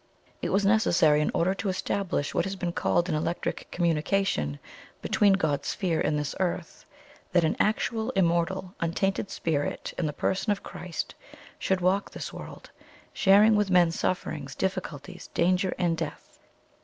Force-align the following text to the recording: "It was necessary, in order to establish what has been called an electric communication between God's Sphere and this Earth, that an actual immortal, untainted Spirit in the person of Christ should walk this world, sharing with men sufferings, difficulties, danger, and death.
"It 0.41 0.49
was 0.49 0.65
necessary, 0.65 1.21
in 1.21 1.29
order 1.31 1.53
to 1.53 1.69
establish 1.69 2.33
what 2.33 2.45
has 2.45 2.55
been 2.55 2.71
called 2.71 3.07
an 3.07 3.13
electric 3.13 3.69
communication 3.69 4.57
between 4.99 5.33
God's 5.33 5.67
Sphere 5.67 6.01
and 6.01 6.17
this 6.17 6.33
Earth, 6.39 6.85
that 7.33 7.43
an 7.43 7.55
actual 7.59 8.09
immortal, 8.15 8.73
untainted 8.79 9.29
Spirit 9.29 9.93
in 9.99 10.07
the 10.07 10.11
person 10.11 10.49
of 10.51 10.63
Christ 10.63 11.13
should 11.59 11.81
walk 11.81 12.09
this 12.09 12.33
world, 12.33 12.71
sharing 13.13 13.55
with 13.55 13.69
men 13.69 13.91
sufferings, 13.91 14.55
difficulties, 14.55 15.27
danger, 15.35 15.75
and 15.77 15.95
death. 15.95 16.39